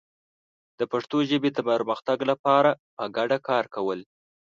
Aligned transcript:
د 0.79 0.81
پښتو 0.91 1.17
ژبې 1.29 1.49
د 1.53 1.59
پرمختګ 1.69 2.17
لپاره 2.31 2.71
په 2.95 3.03
ګډه 3.17 3.37
کار 3.47 3.65
کول 3.75 3.99